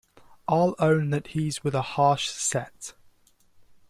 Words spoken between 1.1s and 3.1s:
that he’s with a harsh set.